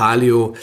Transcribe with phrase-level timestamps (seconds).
[0.00, 0.54] Paleo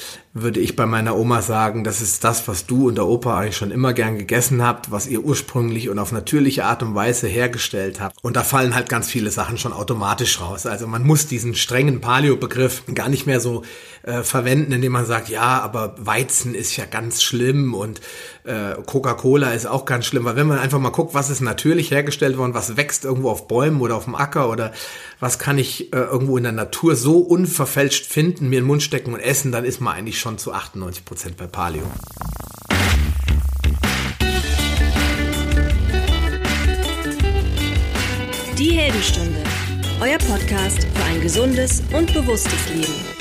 [0.42, 3.58] würde ich bei meiner Oma sagen, das ist das, was du und der Opa eigentlich
[3.58, 8.00] schon immer gern gegessen habt, was ihr ursprünglich und auf natürliche Art und Weise hergestellt
[8.02, 8.18] habt.
[8.24, 10.66] Und da fallen halt ganz viele Sachen schon automatisch raus.
[10.66, 13.64] Also man muss diesen strengen Paleo-Begriff gar nicht mehr so
[14.04, 18.02] äh, verwenden, indem man sagt, ja, aber Weizen ist ja ganz schlimm und
[18.44, 20.26] äh, Coca-Cola ist auch ganz schlimm.
[20.26, 23.48] Weil wenn man einfach mal guckt, was ist natürlich hergestellt worden, was wächst irgendwo auf
[23.48, 24.72] Bäumen oder auf dem Acker oder
[25.20, 28.84] was kann ich äh, irgendwo in der Natur so unverfälscht finden, mir in den Mund
[28.84, 31.84] stecken und essen, dann ist man eigentlich schon zu 98 Prozent bei Paleo.
[38.58, 39.44] Die Heldenstunde,
[40.02, 43.18] euer Podcast für ein gesundes und bewusstes Leben.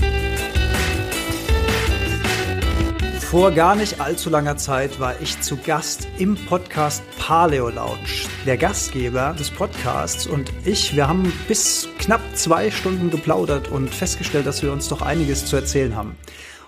[3.21, 8.29] Vor gar nicht allzu langer Zeit war ich zu Gast im Podcast Paleo Lounge.
[8.47, 14.47] Der Gastgeber des Podcasts und ich, wir haben bis knapp zwei Stunden geplaudert und festgestellt,
[14.47, 16.17] dass wir uns doch einiges zu erzählen haben.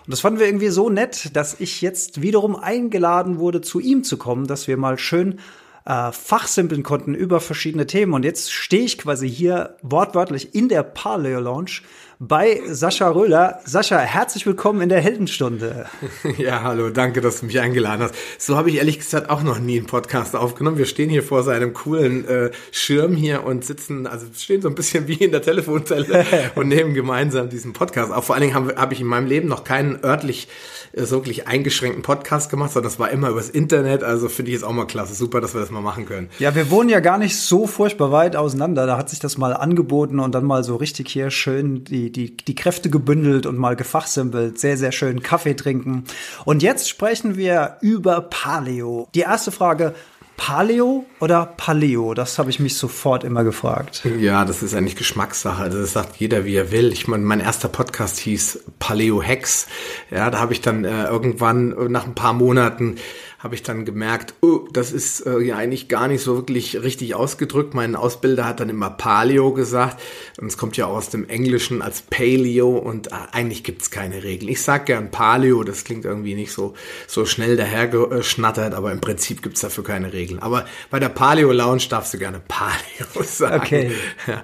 [0.08, 4.04] Und das fanden wir irgendwie so nett, dass ich jetzt wiederum eingeladen wurde, zu ihm
[4.04, 5.38] zu kommen, dass wir mal schön
[5.84, 8.14] äh, fachsimpeln konnten über verschiedene Themen.
[8.14, 11.82] Und jetzt stehe ich quasi hier wortwörtlich in der Paleo Lounge
[12.20, 13.60] bei Sascha Röhler.
[13.64, 15.86] Sascha, herzlich willkommen in der Heldenstunde.
[16.36, 18.14] Ja, hallo, danke, dass du mich eingeladen hast.
[18.38, 20.78] So habe ich ehrlich gesagt auch noch nie einen Podcast aufgenommen.
[20.78, 24.74] Wir stehen hier vor seinem coolen äh, Schirm hier und sitzen, also stehen so ein
[24.74, 28.26] bisschen wie in der Telefonzelle und nehmen gemeinsam diesen Podcast auf.
[28.26, 30.48] Vor allen Dingen habe hab ich in meinem Leben noch keinen örtlich
[30.92, 34.02] äh, so wirklich eingeschränkten Podcast gemacht, sondern das war immer übers Internet.
[34.02, 35.14] Also finde ich jetzt auch mal klasse.
[35.14, 36.28] Super, dass wir das mal machen können.
[36.38, 38.86] Ja, wir wohnen ja gar nicht so furchtbar weit auseinander.
[38.86, 42.36] Da hat sich das mal angeboten und dann mal so richtig hier schön die, die,
[42.36, 44.58] die Kräfte gebündelt und mal gefachsimpelt.
[44.58, 46.04] Sehr, sehr schön Kaffee trinken.
[46.44, 49.08] Und jetzt sprechen wir über Paleo.
[49.14, 49.94] Die erste Frage,
[50.38, 52.14] Paleo oder Paleo?
[52.14, 54.02] Das habe ich mich sofort immer gefragt.
[54.18, 55.62] Ja, das ist eigentlich Geschmackssache.
[55.62, 56.92] Also das sagt jeder, wie er will.
[56.92, 59.66] Ich meine, mein erster Podcast hieß Paleo Hex.
[60.10, 62.96] Ja, da habe ich dann äh, irgendwann nach ein paar Monaten
[63.38, 67.14] habe ich dann gemerkt, oh, das ist äh, ja eigentlich gar nicht so wirklich richtig
[67.14, 67.72] ausgedrückt.
[67.72, 70.00] Mein Ausbilder hat dann immer Paleo gesagt
[70.40, 74.50] und es kommt ja aus dem Englischen als Paleo und äh, eigentlich gibt's keine Regeln.
[74.50, 76.74] Ich sag gern Paleo, das klingt irgendwie nicht so,
[77.06, 80.40] so schnell dahergeschnattert, aber im Prinzip gibt's dafür keine Regeln.
[80.40, 83.62] Aber bei der Paleo Lounge darfst du gerne Paleo sagen.
[83.62, 83.92] Okay.
[84.26, 84.42] Ja.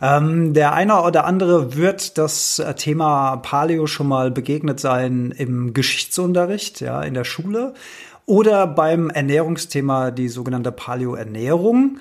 [0.00, 6.80] Ähm, der eine oder andere wird das Thema Paleo schon mal begegnet sein im Geschichtsunterricht,
[6.80, 7.74] ja, in der Schule
[8.26, 11.98] oder beim Ernährungsthema die sogenannte Paleo-Ernährung.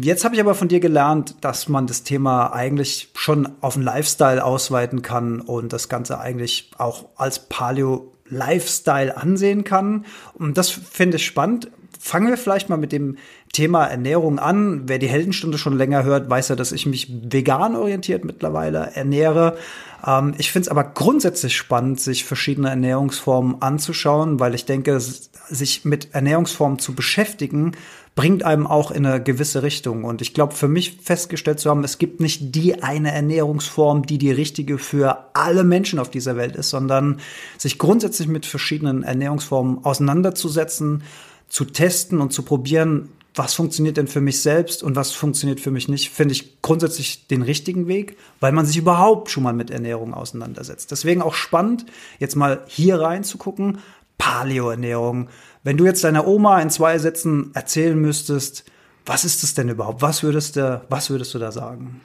[0.00, 3.82] Jetzt habe ich aber von dir gelernt, dass man das Thema eigentlich schon auf den
[3.82, 10.04] Lifestyle ausweiten kann und das Ganze eigentlich auch als Paleo Lifestyle ansehen kann.
[10.34, 11.70] Und das finde ich spannend.
[11.98, 13.16] Fangen wir vielleicht mal mit dem
[13.52, 14.88] Thema Ernährung an.
[14.88, 19.58] Wer die Heldenstunde schon länger hört, weiß ja, dass ich mich vegan orientiert mittlerweile ernähre.
[20.06, 25.84] Ähm, ich finde es aber grundsätzlich spannend, sich verschiedene Ernährungsformen anzuschauen, weil ich denke, sich
[25.84, 27.72] mit Ernährungsformen zu beschäftigen,
[28.14, 30.04] bringt einem auch in eine gewisse Richtung.
[30.04, 34.18] Und ich glaube, für mich festgestellt zu haben, es gibt nicht die eine Ernährungsform, die
[34.18, 37.20] die richtige für alle Menschen auf dieser Welt ist, sondern
[37.58, 41.02] sich grundsätzlich mit verschiedenen Ernährungsformen auseinanderzusetzen,
[41.48, 45.70] zu testen und zu probieren, was funktioniert denn für mich selbst und was funktioniert für
[45.70, 49.70] mich nicht, finde ich grundsätzlich den richtigen Weg, weil man sich überhaupt schon mal mit
[49.70, 50.90] Ernährung auseinandersetzt.
[50.90, 51.86] Deswegen auch spannend,
[52.18, 53.78] jetzt mal hier reinzugucken,
[54.18, 55.28] Paleo-Ernährung.
[55.64, 58.64] Wenn du jetzt deiner Oma in zwei Sätzen erzählen müsstest,
[59.06, 60.02] was ist das denn überhaupt?
[60.02, 62.00] Was würdest du, was würdest du da sagen?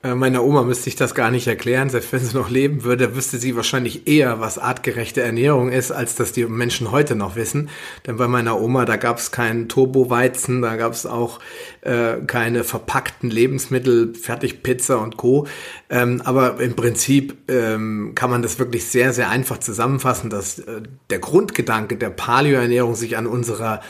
[0.00, 1.90] Äh, meiner Oma müsste ich das gar nicht erklären.
[1.90, 6.14] Selbst wenn sie noch leben würde, wüsste sie wahrscheinlich eher, was artgerechte Ernährung ist, als
[6.14, 7.68] dass die Menschen heute noch wissen.
[8.06, 11.40] Denn bei meiner Oma, da gab es keinen Turboweizen, da gab es auch
[11.80, 15.48] äh, keine verpackten Lebensmittel, Fertigpizza und Co.
[15.90, 20.82] Ähm, aber im Prinzip ähm, kann man das wirklich sehr, sehr einfach zusammenfassen, dass äh,
[21.10, 23.80] der Grundgedanke der Paleoernährung sich an unserer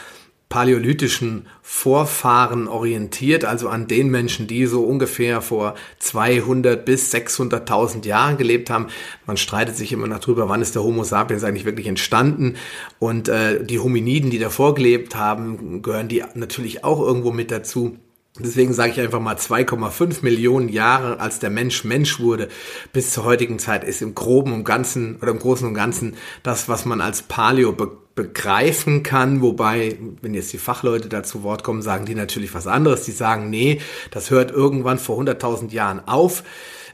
[0.49, 8.39] paläolithischen Vorfahren orientiert, also an den Menschen, die so ungefähr vor 200 bis 600.000 Jahren
[8.39, 8.87] gelebt haben.
[9.27, 12.57] Man streitet sich immer noch drüber, wann ist der Homo sapiens eigentlich wirklich entstanden
[12.99, 17.99] und äh, die Hominiden, die davor gelebt haben, gehören die natürlich auch irgendwo mit dazu.
[18.39, 22.49] Deswegen sage ich einfach mal 2,5 Millionen Jahre, als der Mensch Mensch wurde,
[22.93, 26.69] bis zur heutigen Zeit ist im Groben und Ganzen oder im Großen und Ganzen das,
[26.69, 29.43] was man als Paleo be begreifen kann.
[29.43, 33.05] Wobei, wenn jetzt die Fachleute da zu Wort kommen, sagen die natürlich was anderes.
[33.05, 33.81] Die sagen, nee,
[34.11, 36.43] das hört irgendwann vor 100.000 Jahren auf.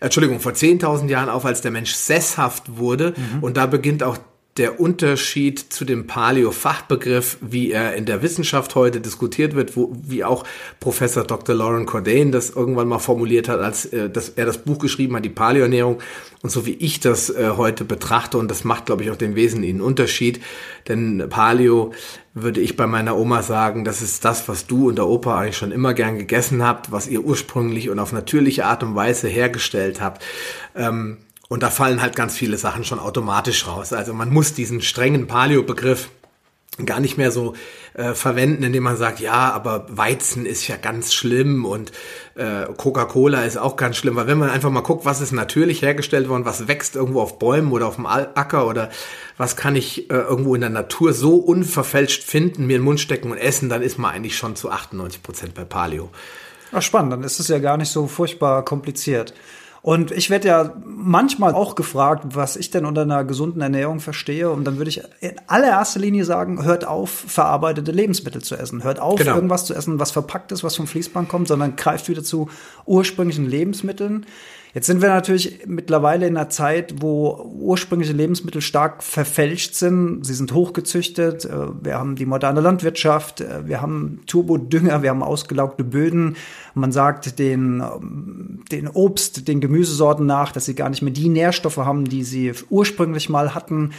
[0.00, 3.14] Entschuldigung, vor 10.000 Jahren auf, als der Mensch sesshaft wurde.
[3.16, 3.42] Mhm.
[3.42, 4.18] Und da beginnt auch
[4.56, 10.22] der Unterschied zu dem Paleo-Fachbegriff, wie er in der Wissenschaft heute diskutiert wird, wo, wie
[10.22, 10.44] auch
[10.78, 11.56] Professor Dr.
[11.56, 15.24] Lauren Cordain das irgendwann mal formuliert hat, als äh, dass er das Buch geschrieben hat,
[15.24, 16.00] die Paleo-Ernährung,
[16.42, 19.34] und so wie ich das äh, heute betrachte, und das macht, glaube ich, auch den
[19.34, 20.40] wesentlichen Unterschied,
[20.86, 21.92] denn Paleo
[22.32, 25.56] würde ich bei meiner Oma sagen, das ist das, was du und der Opa eigentlich
[25.56, 30.00] schon immer gern gegessen habt, was ihr ursprünglich und auf natürliche Art und Weise hergestellt
[30.00, 30.22] habt.
[30.76, 31.18] Ähm,
[31.54, 33.92] und da fallen halt ganz viele Sachen schon automatisch raus.
[33.92, 36.08] Also man muss diesen strengen Paleo-Begriff
[36.84, 37.54] gar nicht mehr so
[37.94, 41.92] äh, verwenden, indem man sagt, ja, aber Weizen ist ja ganz schlimm und
[42.34, 45.80] äh, Coca-Cola ist auch ganz schlimm, weil wenn man einfach mal guckt, was ist natürlich
[45.82, 48.90] hergestellt worden, was wächst irgendwo auf Bäumen oder auf dem Acker oder
[49.36, 52.98] was kann ich äh, irgendwo in der Natur so unverfälscht finden, mir in den Mund
[52.98, 56.10] stecken und essen, dann ist man eigentlich schon zu 98 Prozent bei Paleo.
[56.72, 59.32] Ach, spannend, dann ist es ja gar nicht so furchtbar kompliziert.
[59.84, 64.48] Und ich werde ja manchmal auch gefragt, was ich denn unter einer gesunden Ernährung verstehe.
[64.50, 68.82] Und dann würde ich in allererster Linie sagen, hört auf, verarbeitete Lebensmittel zu essen.
[68.82, 69.34] Hört auf, genau.
[69.34, 72.48] irgendwas zu essen, was verpackt ist, was vom Fließband kommt, sondern greift wieder zu
[72.86, 74.24] ursprünglichen Lebensmitteln.
[74.74, 80.26] Jetzt sind wir natürlich mittlerweile in einer Zeit, wo ursprüngliche Lebensmittel stark verfälscht sind.
[80.26, 81.44] Sie sind hochgezüchtet.
[81.44, 83.40] Äh, wir haben die moderne Landwirtschaft.
[83.40, 85.02] Äh, wir haben Turbodünger.
[85.02, 86.36] Wir haben ausgelaugte Böden.
[86.74, 91.28] Man sagt den, ähm, den Obst, den Gemüsesorten nach, dass sie gar nicht mehr die
[91.28, 93.92] Nährstoffe haben, die sie ursprünglich mal hatten.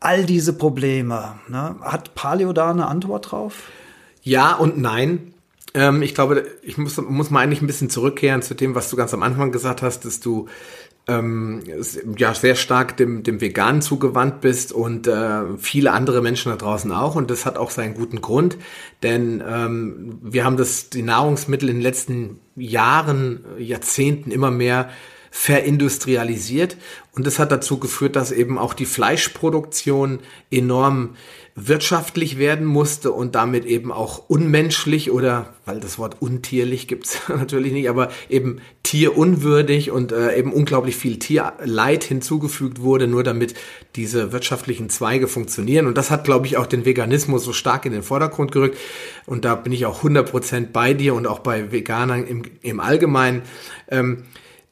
[0.00, 1.34] All diese Probleme.
[1.48, 1.76] Ne?
[1.82, 3.64] Hat Paleo da eine Antwort drauf?
[4.22, 5.34] Ja und nein.
[5.76, 8.96] Ähm, ich glaube, ich muss, muss mal eigentlich ein bisschen zurückkehren zu dem, was du
[8.96, 10.48] ganz am Anfang gesagt hast, dass du
[11.06, 11.62] ähm,
[12.16, 16.90] ja sehr stark dem, dem Veganen zugewandt bist und äh, viele andere Menschen da draußen
[16.92, 17.14] auch.
[17.14, 18.56] Und das hat auch seinen guten Grund,
[19.02, 24.88] denn ähm, wir haben das, die Nahrungsmittel in den letzten Jahren, Jahrzehnten immer mehr
[25.38, 26.78] verindustrialisiert
[27.12, 31.16] und das hat dazu geführt, dass eben auch die Fleischproduktion enorm
[31.54, 37.72] wirtschaftlich werden musste und damit eben auch unmenschlich oder, weil das Wort untierlich gibt's natürlich
[37.72, 43.54] nicht, aber eben tierunwürdig und äh, eben unglaublich viel Tierleid hinzugefügt wurde, nur damit
[43.94, 45.86] diese wirtschaftlichen Zweige funktionieren.
[45.86, 48.78] Und das hat, glaube ich, auch den Veganismus so stark in den Vordergrund gerückt.
[49.26, 53.42] Und da bin ich auch 100% bei dir und auch bei Veganern im, im Allgemeinen.
[53.90, 54.24] Ähm,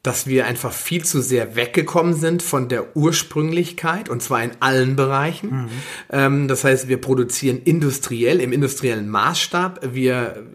[0.05, 4.95] dass wir einfach viel zu sehr weggekommen sind von der Ursprünglichkeit und zwar in allen
[4.95, 5.49] Bereichen.
[5.49, 5.69] Mhm.
[6.11, 9.93] Ähm, das heißt, wir produzieren industriell, im industriellen Maßstab.
[9.93, 10.45] Wir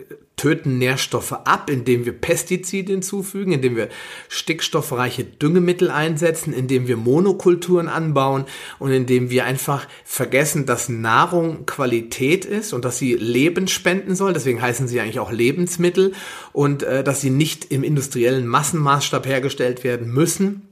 [0.41, 3.91] töten Nährstoffe ab, indem wir Pestizide hinzufügen, indem wir
[4.31, 8.47] stickstoffreiche Düngemittel einsetzen, indem wir Monokulturen anbauen
[8.79, 14.33] und indem wir einfach vergessen, dass Nahrung Qualität ist und dass sie Leben spenden soll.
[14.33, 16.13] Deswegen heißen sie eigentlich auch Lebensmittel
[16.55, 20.70] und äh, dass sie nicht im industriellen Massenmaßstab hergestellt werden müssen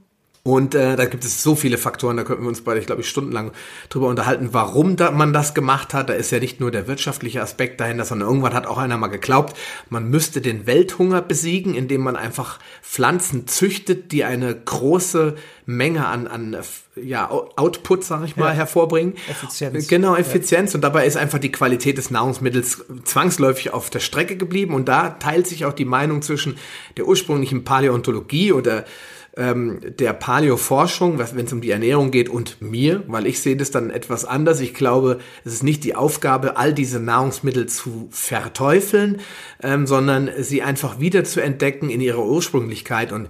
[0.48, 3.02] und äh, da gibt es so viele Faktoren, da könnten wir uns beide, ich glaube
[3.02, 3.52] ich, stundenlang
[3.90, 6.08] drüber unterhalten, warum da man das gemacht hat.
[6.08, 9.08] Da ist ja nicht nur der wirtschaftliche Aspekt dahinter, sondern irgendwann hat auch einer mal
[9.08, 9.54] geglaubt,
[9.90, 15.36] man müsste den Welthunger besiegen, indem man einfach Pflanzen züchtet, die eine große
[15.66, 16.56] Menge an, an
[16.96, 18.52] ja, Output, sag ich mal, ja.
[18.52, 19.16] hervorbringen.
[19.28, 19.86] Effizienz.
[19.86, 20.72] Genau, Effizienz.
[20.72, 20.78] Ja.
[20.78, 24.72] Und dabei ist einfach die Qualität des Nahrungsmittels zwangsläufig auf der Strecke geblieben.
[24.72, 26.56] Und da teilt sich auch die Meinung zwischen
[26.96, 28.86] der ursprünglichen Paläontologie oder
[29.36, 33.70] ähm, der Paleo-Forschung, wenn es um die Ernährung geht, und mir, weil ich sehe das
[33.70, 34.60] dann etwas anders.
[34.60, 39.20] Ich glaube, es ist nicht die Aufgabe, all diese Nahrungsmittel zu verteufeln,
[39.62, 43.28] ähm, sondern sie einfach wieder zu entdecken in ihrer Ursprünglichkeit und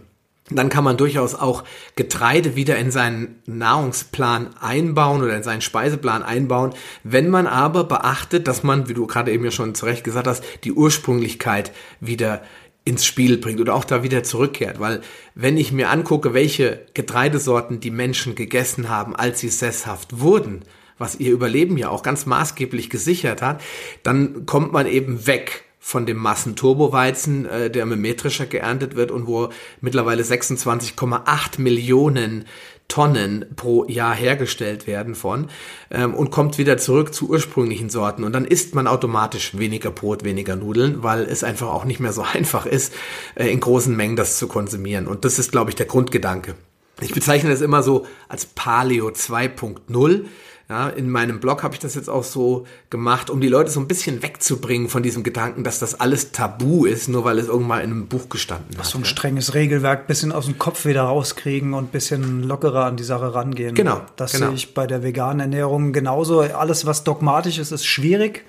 [0.50, 1.64] dann kann man durchaus auch
[1.94, 6.72] Getreide wieder in seinen Nahrungsplan einbauen oder in seinen Speiseplan einbauen,
[7.05, 10.43] wenn man aber beachtet, dass man, wie du gerade eben ja schon zurecht gesagt hast,
[10.64, 12.43] die Ursprünglichkeit wieder
[12.88, 14.80] ins Spiel bringt oder auch da wieder zurückkehrt.
[14.80, 15.02] Weil
[15.34, 20.62] wenn ich mir angucke, welche Getreidesorten die Menschen gegessen haben, als sie sesshaft wurden,
[20.96, 23.60] was ihr Überleben ja auch ganz maßgeblich gesichert hat,
[24.02, 29.50] dann kommt man eben weg von dem Massenturboweizen, äh, der Metrischer geerntet wird und wo
[29.80, 32.46] mittlerweile 26,8 Millionen
[32.88, 35.48] Tonnen pro Jahr hergestellt werden von
[35.90, 38.24] ähm, und kommt wieder zurück zu ursprünglichen Sorten.
[38.24, 42.14] Und dann isst man automatisch weniger Brot, weniger Nudeln, weil es einfach auch nicht mehr
[42.14, 42.94] so einfach ist,
[43.34, 45.06] äh, in großen Mengen das zu konsumieren.
[45.06, 46.54] Und das ist, glaube ich, der Grundgedanke.
[47.00, 50.24] Ich bezeichne das immer so als Paleo 2.0
[50.69, 53.81] ja, in meinem Blog habe ich das jetzt auch so gemacht, um die Leute so
[53.81, 57.81] ein bisschen wegzubringen von diesem Gedanken, dass das alles tabu ist, nur weil es irgendwann
[57.81, 58.84] in einem Buch gestanden hat.
[58.84, 63.05] So ein strenges Regelwerk, bisschen aus dem Kopf wieder rauskriegen und bisschen lockerer an die
[63.05, 63.75] Sache rangehen.
[63.75, 64.03] Genau.
[64.17, 64.48] Das genau.
[64.48, 66.41] sehe ich bei der veganen Ernährung genauso.
[66.41, 68.44] Alles, was dogmatisch ist, ist schwierig.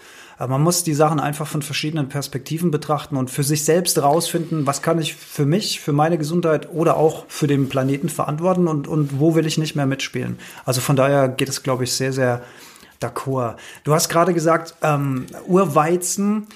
[0.48, 4.81] Man muss die Sachen einfach von verschiedenen Perspektiven betrachten und für sich selbst rausfinden, was
[4.81, 9.19] kann ich für mich, für meine Gesundheit oder auch für den Planeten verantworten und, und
[9.19, 10.39] wo will ich nicht mehr mitspielen.
[10.65, 12.41] Also von daher geht es, glaube ich, sehr, sehr
[13.01, 13.55] d'accord.
[13.84, 16.48] Du hast gerade gesagt, ähm, Urweizen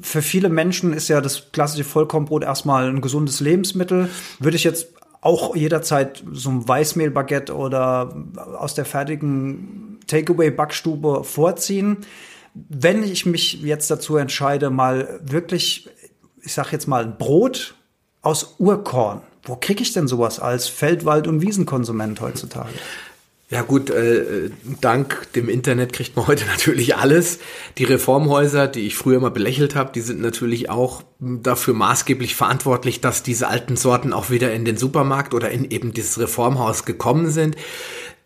[0.00, 4.08] für viele Menschen ist ja das klassische Vollkornbrot erstmal ein gesundes Lebensmittel.
[4.38, 4.88] Würde ich jetzt
[5.20, 8.14] auch jederzeit so ein Weißmehlbaguette oder
[8.58, 11.98] aus der fertigen Takeaway-Backstube vorziehen.
[12.54, 15.88] Wenn ich mich jetzt dazu entscheide, mal wirklich,
[16.42, 17.74] ich sag jetzt mal, ein Brot
[18.22, 22.68] aus Urkorn, wo kriege ich denn sowas als Feldwald- und Wiesenkonsument heutzutage?
[23.50, 24.50] Ja gut, äh,
[24.82, 27.38] dank dem Internet kriegt man heute natürlich alles.
[27.78, 33.00] Die Reformhäuser, die ich früher mal belächelt habe, die sind natürlich auch dafür maßgeblich verantwortlich,
[33.00, 37.30] dass diese alten Sorten auch wieder in den Supermarkt oder in eben dieses Reformhaus gekommen
[37.30, 37.56] sind.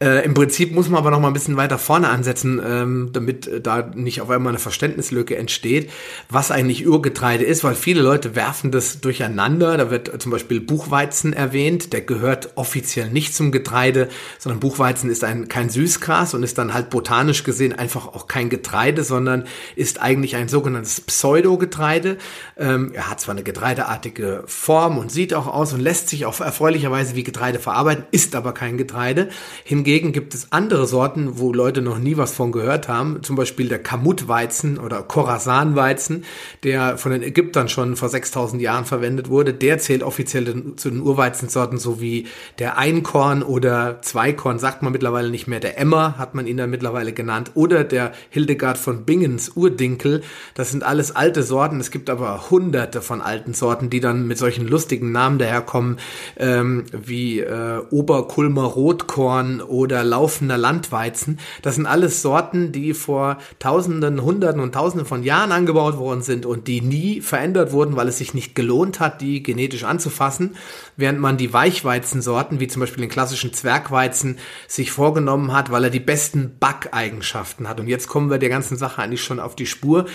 [0.03, 3.47] Äh, Im Prinzip muss man aber noch mal ein bisschen weiter vorne ansetzen, ähm, damit
[3.47, 5.93] äh, da nicht auf einmal eine Verständnislücke entsteht,
[6.29, 9.77] was eigentlich Urgetreide ist, weil viele Leute werfen das durcheinander.
[9.77, 14.09] Da wird zum Beispiel Buchweizen erwähnt, der gehört offiziell nicht zum Getreide,
[14.41, 18.51] sondern Buchweizen ist ein, kein Süßgras und ist dann halt botanisch gesehen einfach auch kein
[18.51, 19.45] Getreide, sondern
[19.77, 22.19] ist eigentlich ein sogenanntes Pseudogetreide.
[22.59, 26.41] Ähm, er hat zwar eine getreideartige Form und sieht auch aus und lässt sich auch
[26.41, 29.29] erfreulicherweise wie Getreide verarbeiten, ist aber kein Getreide.
[29.63, 33.23] Hingegen Hingegen gibt es andere Sorten, wo Leute noch nie was von gehört haben.
[33.23, 36.25] Zum Beispiel der Kamut-Weizen oder Khorasan-Weizen,
[36.65, 39.53] der von den Ägyptern schon vor 6000 Jahren verwendet wurde.
[39.53, 42.27] Der zählt offiziell zu den Urweizensorten, so wie
[42.59, 45.61] der Einkorn oder Zweikorn, sagt man mittlerweile nicht mehr.
[45.61, 47.51] Der Emmer hat man ihn dann mittlerweile genannt.
[47.53, 50.23] Oder der Hildegard von Bingens Urdinkel.
[50.55, 51.81] Das sind alles alte Sorten.
[51.81, 55.99] Es gibt aber hunderte von alten Sorten, die dann mit solchen lustigen Namen daherkommen,
[56.39, 61.39] ähm, wie äh, Oberkulmer Rotkorn oder laufender Landweizen.
[61.63, 66.47] Das sind alles Sorten, die vor Tausenden, Hunderten und Tausenden von Jahren angebaut worden sind
[66.47, 70.57] und die nie verändert wurden, weil es sich nicht gelohnt hat, die genetisch anzufassen,
[70.97, 75.91] während man die Weichweizensorten, wie zum Beispiel den klassischen Zwergweizen, sich vorgenommen hat, weil er
[75.91, 77.81] die besten Backeigenschaften hat.
[77.81, 80.07] Und jetzt kommen wir der ganzen Sache eigentlich schon auf die Spur.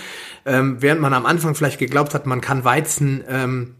[0.46, 3.74] Ähm, während man am Anfang vielleicht geglaubt hat, man kann Weizen ähm,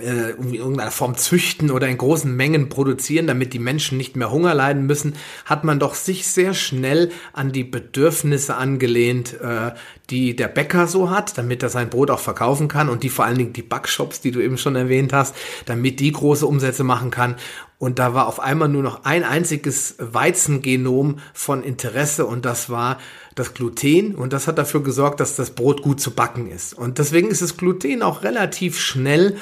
[0.00, 4.30] äh, in irgendeiner Form züchten oder in großen Mengen produzieren, damit die Menschen nicht mehr
[4.30, 5.14] Hunger leiden müssen,
[5.44, 9.72] hat man doch sich sehr schnell an die Bedürfnisse angelehnt, äh,
[10.10, 13.24] die der Bäcker so hat, damit er sein Brot auch verkaufen kann und die vor
[13.24, 15.34] allen Dingen die Backshops, die du eben schon erwähnt hast,
[15.66, 17.36] damit die große Umsätze machen kann.
[17.78, 22.98] Und da war auf einmal nur noch ein einziges Weizengenom von Interesse und das war
[23.36, 26.74] das Gluten und das hat dafür gesorgt, dass das Brot gut zu backen ist.
[26.74, 29.36] Und deswegen ist das Gluten auch relativ schnell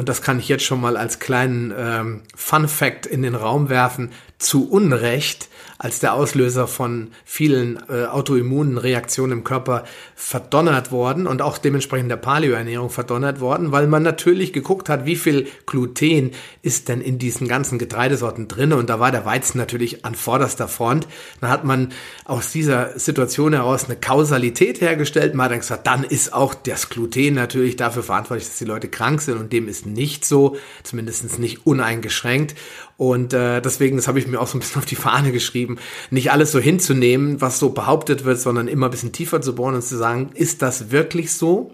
[0.00, 3.68] und das kann ich jetzt schon mal als kleinen ähm, Fun Fact in den Raum
[3.68, 5.50] werfen, zu Unrecht
[5.82, 9.84] als der Auslöser von vielen äh, autoimmunen Reaktionen im Körper
[10.14, 15.16] verdonnert worden und auch dementsprechend der Paleoernährung verdonnert worden, weil man natürlich geguckt hat, wie
[15.16, 20.04] viel Gluten ist denn in diesen ganzen Getreidesorten drin und da war der Weizen natürlich
[20.04, 21.08] an vorderster Front.
[21.40, 21.92] Dann hat man
[22.26, 25.34] aus dieser Situation heraus eine Kausalität hergestellt.
[25.34, 28.88] Man hat dann gesagt, dann ist auch das Gluten natürlich dafür verantwortlich, dass die Leute
[28.88, 32.54] krank sind und dem ist nicht so, zumindest nicht uneingeschränkt.
[33.00, 35.78] Und äh, deswegen, das habe ich mir auch so ein bisschen auf die Fahne geschrieben,
[36.10, 39.74] nicht alles so hinzunehmen, was so behauptet wird, sondern immer ein bisschen tiefer zu bohren
[39.74, 41.72] und zu sagen, ist das wirklich so?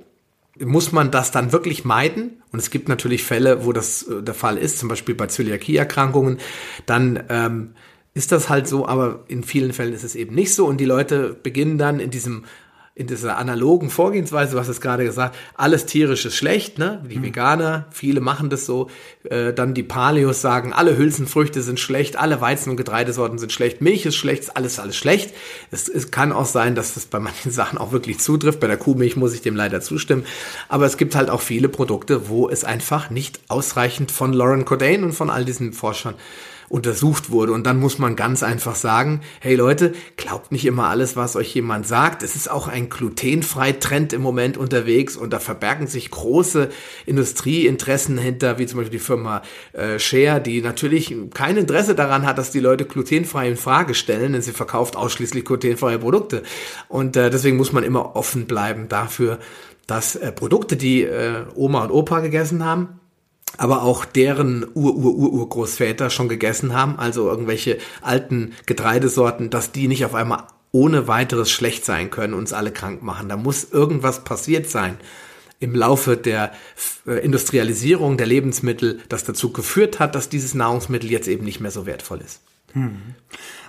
[0.57, 2.43] Muss man das dann wirklich meiden?
[2.53, 6.39] Und es gibt natürlich Fälle, wo das äh, der Fall ist, zum Beispiel bei Zöliakieerkrankungen.
[6.87, 7.71] Dann ähm,
[8.15, 10.65] ist das halt so, aber in vielen Fällen ist es eben nicht so.
[10.65, 12.45] Und die Leute beginnen dann in diesem
[12.97, 17.05] in dieser analogen Vorgehensweise, du hast es gerade gesagt, alles tierisch ist schlecht, ne?
[17.11, 17.25] Die mhm.
[17.25, 18.89] Veganer, viele machen das so.
[19.25, 23.83] Äh, dann die Paleos sagen, alle Hülsenfrüchte sind schlecht, alle Weizen- und Getreidesorten sind schlecht,
[23.83, 25.35] Milch ist schlecht, alles, alles schlecht.
[25.71, 28.61] Es, es kann auch sein, dass das bei manchen Sachen auch wirklich zutrifft.
[28.61, 30.25] Bei der Kuhmilch muss ich dem leider zustimmen.
[30.71, 35.05] Aber es gibt halt auch viele Produkte, wo es einfach nicht ausreichend von Lauren Cordain
[35.05, 36.15] und von all diesen Forschern
[36.69, 37.53] untersucht wurde.
[37.53, 41.55] Und dann muss man ganz einfach sagen, hey Leute, glaubt nicht immer alles, was euch
[41.55, 42.23] jemand sagt.
[42.23, 46.69] Es ist auch ein glutenfrei Trend im Moment unterwegs und da verbergen sich große
[47.07, 49.43] Industrieinteressen hinter, wie zum Beispiel die Firma
[49.73, 54.33] äh, Share, die natürlich kein Interesse daran hat, dass die Leute glutenfrei in Frage stellen,
[54.33, 56.43] denn sie verkauft ausschließlich glutenfreie Produkte.
[56.89, 59.39] Und äh, deswegen muss man immer offen bleiben dafür,
[59.87, 63.01] dass äh, Produkte, die äh, Oma und Opa gegessen haben,
[63.59, 70.15] aber auch deren Ur-Ur-Ur-Urgroßväter schon gegessen haben, also irgendwelche alten Getreidesorten, dass die nicht auf
[70.15, 73.29] einmal ohne weiteres schlecht sein können, uns alle krank machen.
[73.29, 74.99] Da muss irgendwas passiert sein
[75.59, 76.53] im Laufe der
[77.07, 81.71] äh, Industrialisierung der Lebensmittel, das dazu geführt hat, dass dieses Nahrungsmittel jetzt eben nicht mehr
[81.71, 82.43] so wertvoll ist.
[82.73, 83.15] Hm.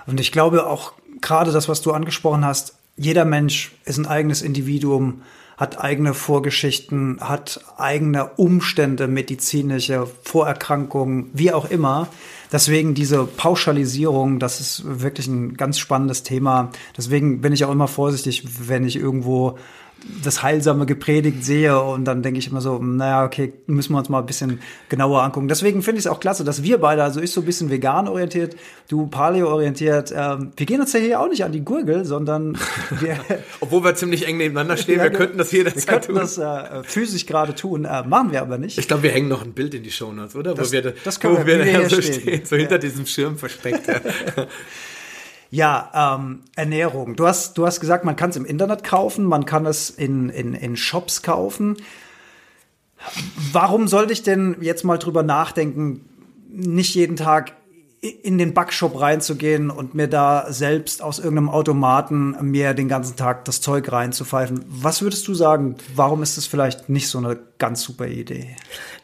[0.06, 4.42] Und ich glaube auch gerade das, was du angesprochen hast, jeder Mensch ist ein eigenes
[4.42, 5.22] Individuum,
[5.58, 12.06] hat eigene Vorgeschichten, hat eigene Umstände, medizinische Vorerkrankungen, wie auch immer.
[12.52, 16.70] Deswegen diese Pauschalisierung, das ist wirklich ein ganz spannendes Thema.
[16.96, 19.58] Deswegen bin ich auch immer vorsichtig, wenn ich irgendwo
[20.24, 24.08] das Heilsame gepredigt sehe und dann denke ich immer so, naja, okay, müssen wir uns
[24.08, 25.48] mal ein bisschen genauer angucken.
[25.48, 28.08] Deswegen finde ich es auch klasse, dass wir beide, also ich so ein bisschen vegan
[28.08, 28.56] orientiert,
[28.88, 32.56] du paleo orientiert, ähm, wir gehen uns ja hier auch nicht an die Gurgel, sondern
[33.00, 33.18] wir,
[33.60, 36.16] Obwohl wir ziemlich eng nebeneinander stehen, Ja, wir könnten das jederzeit wir könnten tun.
[36.20, 38.78] das äh, physisch gerade tun, äh, machen wir aber nicht.
[38.78, 40.54] ich glaube, wir hängen noch ein Bild in die Shownotes, oder?
[40.54, 42.20] Das- wo wir, da- das können wo wir- wir hier so stehen.
[42.20, 43.86] stehen, so hinter diesem Schirm versteckt.
[43.88, 44.00] Ja.
[45.50, 47.16] Ja, ähm, Ernährung.
[47.16, 50.28] Du hast, du hast gesagt, man kann es im Internet kaufen, man kann es in,
[50.28, 51.76] in, in Shops kaufen.
[53.52, 56.04] Warum sollte ich denn jetzt mal drüber nachdenken,
[56.48, 57.52] nicht jeden Tag
[58.00, 63.44] in den Backshop reinzugehen und mir da selbst aus irgendeinem Automaten mir den ganzen Tag
[63.44, 64.64] das Zeug reinzupfeifen?
[64.68, 68.56] Was würdest du sagen, warum ist das vielleicht nicht so eine ganz super Idee?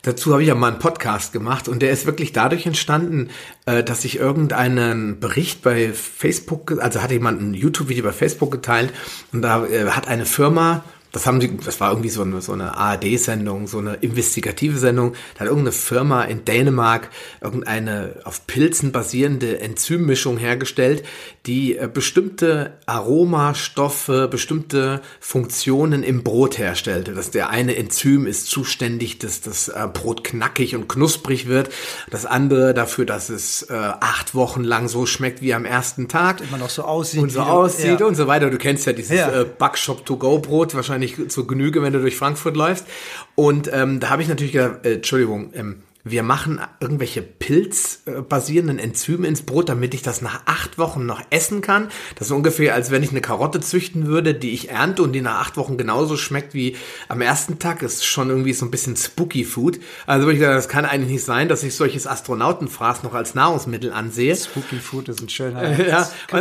[0.02, 3.30] Dazu habe ich ja mal einen Podcast gemacht und der ist wirklich dadurch entstanden,
[3.66, 8.92] äh, dass ich irgendeinen Bericht bei Facebook, also hat jemand ein YouTube-Video bei Facebook geteilt
[9.32, 10.84] und da äh, hat eine Firma,
[11.14, 15.12] das haben sie, das war irgendwie so eine, so eine ARD-Sendung, so eine investigative Sendung,
[15.34, 17.08] da hat irgendeine Firma in Dänemark
[17.40, 21.04] irgendeine auf Pilzen basierende Enzymmischung hergestellt,
[21.46, 27.12] die äh, bestimmte Aromastoffe, bestimmte Funktionen im Brot herstellte.
[27.12, 31.70] Dass der eine Enzym ist zuständig, dass das äh, Brot knackig und knusprig wird,
[32.10, 36.40] das andere dafür, dass es äh, acht Wochen lang so schmeckt wie am ersten Tag.
[36.40, 37.22] Immer noch so aussieht.
[37.22, 38.06] Und so aussieht ja.
[38.06, 38.50] und so weiter.
[38.50, 39.44] Du kennst ja dieses Ja.
[39.44, 42.86] Backshop-to-go-Brot wahrscheinlich zur Genüge, wenn du durch Frankfurt läufst.
[43.34, 49.26] Und ähm, da habe ich natürlich gedacht, äh, Entschuldigung, ähm, wir machen irgendwelche pilzbasierenden Enzyme
[49.26, 51.88] ins Brot, damit ich das nach acht Wochen noch essen kann.
[52.16, 55.22] Das ist ungefähr, als wenn ich eine Karotte züchten würde, die ich ernte und die
[55.22, 56.76] nach acht Wochen genauso schmeckt wie
[57.08, 57.82] am ersten Tag.
[57.82, 59.80] Ist schon irgendwie so ein bisschen spooky Food.
[60.06, 63.34] Also würde ich sagen, das kann eigentlich nicht sein, dass ich solches Astronautenfraß noch als
[63.34, 64.36] Nahrungsmittel ansehe.
[64.36, 66.10] Spooky Food ist ein schöner Ja,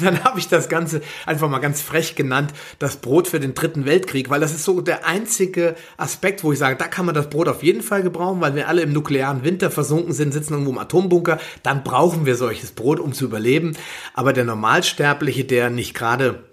[0.00, 3.84] dann habe ich das Ganze einfach mal ganz frech genannt, das Brot für den dritten
[3.84, 7.28] Weltkrieg, weil das ist so der einzige Aspekt, wo ich sage, da kann man das
[7.30, 10.72] Brot auf jeden Fall gebrauchen, weil wir alle im nuklearen Winter versunken sind, sitzen irgendwo
[10.72, 13.76] im Atombunker, dann brauchen wir solches Brot, um zu überleben.
[14.14, 16.44] Aber der Normalsterbliche, der nicht gerade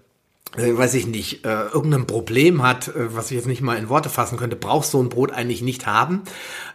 [0.57, 3.89] äh, weiß ich nicht, äh, irgendein Problem hat, äh, was ich jetzt nicht mal in
[3.89, 6.21] Worte fassen könnte, braucht so ein Brot eigentlich nicht haben,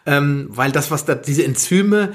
[0.05, 2.15] ähm, weil das, was da, diese Enzyme,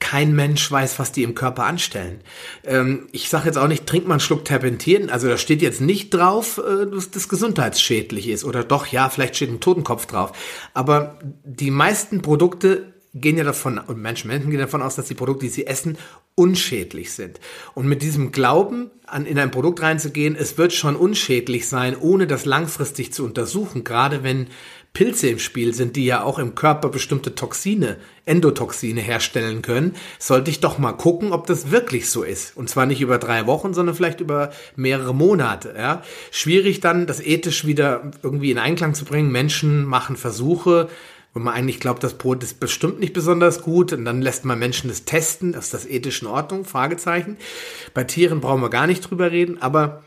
[0.00, 2.20] kein Mensch weiß, was die im Körper anstellen.
[2.64, 5.80] Ähm, ich sage jetzt auch nicht, trink mal einen Schluck Terpentin, also da steht jetzt
[5.80, 10.32] nicht drauf, äh, dass das gesundheitsschädlich ist oder doch, ja, vielleicht steht ein Totenkopf drauf,
[10.74, 15.14] aber die meisten Produkte gehen ja davon, und Menschen, Menschen gehen davon aus, dass die
[15.14, 15.96] Produkte, die sie essen,
[16.34, 17.38] unschädlich sind.
[17.74, 22.26] Und mit diesem Glauben, an, in ein Produkt reinzugehen, es wird schon unschädlich sein, ohne
[22.26, 24.48] das langfristig zu untersuchen, gerade wenn
[24.94, 30.52] Pilze im Spiel sind, die ja auch im Körper bestimmte Toxine, Endotoxine herstellen können, sollte
[30.52, 32.56] ich doch mal gucken, ob das wirklich so ist.
[32.56, 35.74] Und zwar nicht über drei Wochen, sondern vielleicht über mehrere Monate.
[35.76, 36.02] Ja?
[36.30, 39.32] Schwierig dann, das ethisch wieder irgendwie in Einklang zu bringen.
[39.32, 40.88] Menschen machen Versuche,
[41.34, 44.60] wenn man eigentlich glaubt, das Brot ist bestimmt nicht besonders gut und dann lässt man
[44.60, 46.64] Menschen das testen, ist das ethisch in Ordnung?
[46.64, 47.36] Fragezeichen.
[47.92, 50.04] Bei Tieren brauchen wir gar nicht drüber reden, aber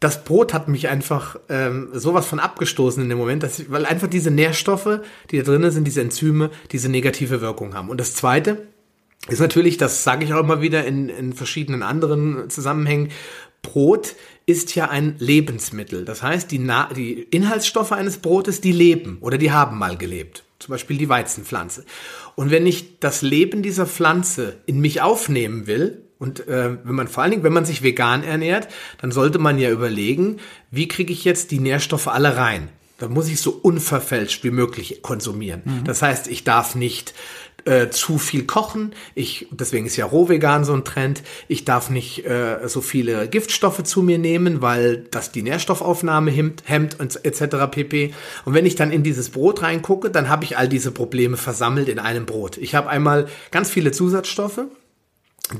[0.00, 3.84] das Brot hat mich einfach ähm, sowas von abgestoßen in dem Moment, dass ich, weil
[3.84, 7.90] einfach diese Nährstoffe, die da drinnen sind, diese Enzyme, diese negative Wirkung haben.
[7.90, 8.66] Und das Zweite
[9.28, 13.10] ist natürlich, das sage ich auch immer wieder in, in verschiedenen anderen Zusammenhängen,
[13.60, 16.06] Brot ist ja ein Lebensmittel.
[16.06, 20.44] Das heißt, die, Na die Inhaltsstoffe eines Brotes, die leben oder die haben mal gelebt.
[20.58, 21.84] Zum Beispiel die Weizenpflanze.
[22.36, 27.08] Und wenn ich das Leben dieser Pflanze in mich aufnehmen will, und äh, wenn man
[27.08, 28.68] vor allen Dingen, wenn man sich vegan ernährt,
[29.00, 30.36] dann sollte man ja überlegen,
[30.70, 32.68] wie kriege ich jetzt die Nährstoffe alle rein?
[32.98, 35.62] Da muss ich so unverfälscht wie möglich konsumieren.
[35.84, 37.14] Das heißt, ich darf nicht
[37.64, 38.92] äh, zu viel kochen.
[39.14, 41.22] Ich, deswegen ist ja Rohvegan so ein Trend.
[41.48, 46.64] Ich darf nicht äh, so viele Giftstoffe zu mir nehmen, weil das die Nährstoffaufnahme hemmt,
[46.66, 47.70] hemmt und etc.
[47.70, 48.12] pp.
[48.44, 51.88] Und wenn ich dann in dieses Brot reingucke, dann habe ich all diese Probleme versammelt
[51.88, 52.58] in einem Brot.
[52.58, 54.60] Ich habe einmal ganz viele Zusatzstoffe,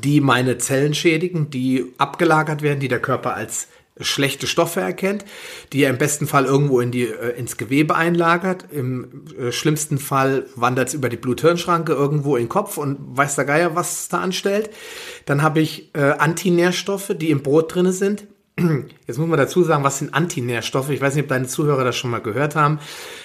[0.02, 3.68] die meine Zellen schädigen, die abgelagert werden, die der Körper als
[4.00, 5.24] schlechte Stoffe erkennt,
[5.72, 8.66] die er im besten Fall irgendwo in die, äh, ins Gewebe einlagert.
[8.72, 13.36] Im äh, schlimmsten Fall wandert es über die Blut-Hirn-Schranke irgendwo in den Kopf und weiß
[13.36, 14.70] der Geier, was es da anstellt.
[15.26, 18.26] Dann habe ich äh, Antinährstoffe, die im Brot drinne sind.
[19.06, 20.90] Jetzt muss man dazu sagen, was sind Antinährstoffe?
[20.90, 22.78] Ich weiß nicht, ob deine Zuhörer das schon mal gehört haben.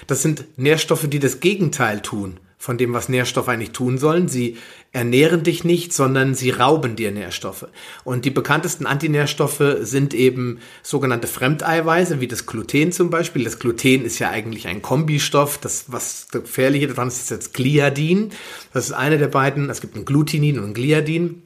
[0.06, 4.28] Das sind Nährstoffe, die das Gegenteil tun von dem, was Nährstoffe eigentlich tun sollen.
[4.28, 4.56] Sie
[4.92, 7.66] ernähren dich nicht, sondern sie rauben dir Nährstoffe.
[8.04, 13.44] Und die bekanntesten Antinährstoffe sind eben sogenannte Fremdeiweiße, wie das Gluten zum Beispiel.
[13.44, 15.58] Das Gluten ist ja eigentlich ein Kombistoff.
[15.58, 18.30] Das, was gefährliche daran ist, ist jetzt Gliadin.
[18.72, 19.68] Das ist eine der beiden.
[19.68, 21.45] Es gibt ein Glutinin und ein Gliadin.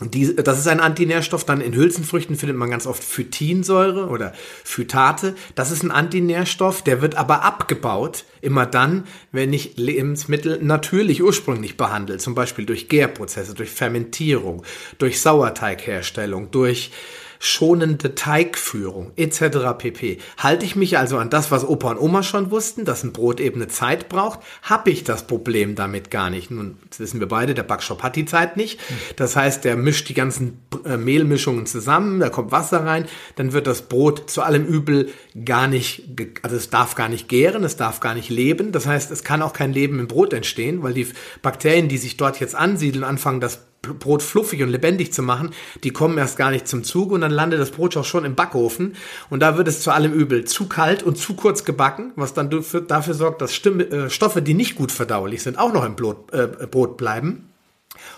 [0.00, 1.44] Die, das ist ein Antinährstoff.
[1.44, 4.32] Dann in Hülsenfrüchten findet man ganz oft Phytinsäure oder
[4.64, 5.34] Phytate.
[5.54, 11.76] Das ist ein Antinährstoff, der wird aber abgebaut, immer dann, wenn ich Lebensmittel natürlich ursprünglich
[11.76, 12.18] behandle.
[12.18, 14.64] Zum Beispiel durch Gärprozesse, durch Fermentierung,
[14.98, 16.90] durch Sauerteigherstellung, durch
[17.38, 19.58] schonende Teigführung etc.
[19.78, 20.18] pp.
[20.38, 23.40] Halte ich mich also an das, was Opa und Oma schon wussten, dass ein Brot
[23.40, 26.50] eben eine Zeit braucht, habe ich das Problem damit gar nicht.
[26.50, 28.80] Nun, das wissen wir beide, der Backshop hat die Zeit nicht.
[29.16, 33.66] Das heißt, der mischt die ganzen äh, Mehlmischungen zusammen, da kommt Wasser rein, dann wird
[33.66, 35.10] das Brot zu allem Übel
[35.44, 36.04] gar nicht,
[36.42, 38.72] also es darf gar nicht gären, es darf gar nicht leben.
[38.72, 41.06] Das heißt, es kann auch kein Leben im Brot entstehen, weil die
[41.42, 45.50] Bakterien, die sich dort jetzt ansiedeln, anfangen, das Brot fluffig und lebendig zu machen,
[45.84, 48.34] die kommen erst gar nicht zum Zug und dann landet das Brot auch schon im
[48.34, 48.96] Backofen.
[49.30, 50.44] Und da wird es zu allem Übel.
[50.44, 54.54] Zu kalt und zu kurz gebacken, was dann dafür sorgt, dass Stimme, äh, Stoffe, die
[54.54, 57.48] nicht gut verdaulich sind, auch noch im Brot, äh, Brot bleiben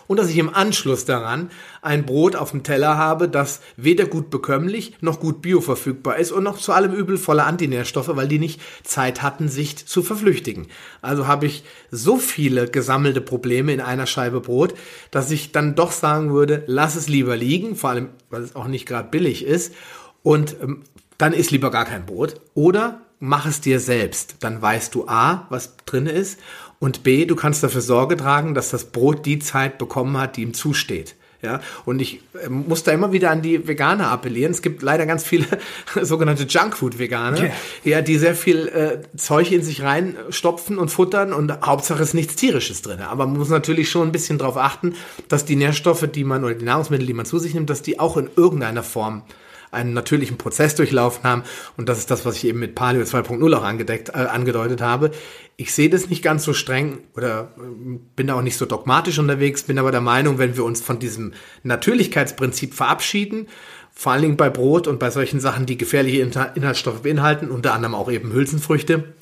[0.08, 4.30] und dass ich im Anschluss daran ein Brot auf dem Teller habe, das weder gut
[4.30, 8.60] bekömmlich noch gut bioverfügbar ist und noch zu allem Übel voller Antinährstoffe, weil die nicht
[8.82, 10.66] Zeit hatten, sich zu verflüchtigen.
[11.02, 14.74] Also habe ich so viele gesammelte Probleme in einer Scheibe Brot,
[15.12, 18.66] dass ich dann doch sagen würde, lass es lieber liegen, vor allem, weil es auch
[18.66, 19.74] nicht gerade billig ist
[20.22, 20.82] und ähm,
[21.18, 24.36] dann isst lieber gar kein Brot oder mach es dir selbst.
[24.40, 26.38] Dann weißt du A, was drin ist
[26.78, 30.42] und B, du kannst dafür Sorge tragen, dass das Brot die Zeit bekommen hat, die
[30.42, 31.14] ihm zusteht.
[31.40, 34.50] Ja, und ich äh, muss da immer wieder an die Veganer appellieren.
[34.50, 35.46] Es gibt leider ganz viele
[36.02, 37.52] sogenannte Junkfood-Veganer, yeah.
[37.84, 42.34] ja, die sehr viel äh, Zeug in sich reinstopfen und futtern und Hauptsache ist nichts
[42.34, 43.02] Tierisches drin.
[43.02, 44.96] Aber man muss natürlich schon ein bisschen darauf achten,
[45.28, 48.00] dass die Nährstoffe, die man oder die Nahrungsmittel, die man zu sich nimmt, dass die
[48.00, 49.22] auch in irgendeiner Form
[49.70, 51.42] einen natürlichen Prozess durchlaufen haben.
[51.76, 55.10] Und das ist das, was ich eben mit Paleo 2.0 auch angedeckt, äh, angedeutet habe.
[55.56, 59.18] Ich sehe das nicht ganz so streng oder äh, bin da auch nicht so dogmatisch
[59.18, 63.48] unterwegs, bin aber der Meinung, wenn wir uns von diesem Natürlichkeitsprinzip verabschieden,
[63.92, 67.96] vor allen Dingen bei Brot und bei solchen Sachen, die gefährliche Inhaltsstoffe beinhalten, unter anderem
[67.96, 69.12] auch eben Hülsenfrüchte,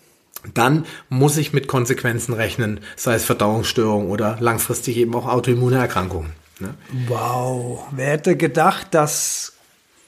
[0.54, 6.32] dann muss ich mit Konsequenzen rechnen, sei es Verdauungsstörungen oder langfristig eben auch autoimmune Erkrankungen.
[6.58, 6.74] Ne?
[7.08, 9.55] Wow, wer hätte gedacht, dass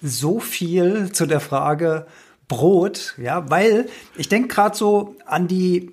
[0.02, 2.06] so viel zu der Frage
[2.48, 5.92] Brot, ja, weil ich denke gerade so an die